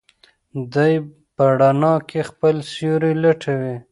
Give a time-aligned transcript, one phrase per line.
[0.73, 0.93] دی
[1.35, 3.75] په رڼا کې خپل سیوری لټوي.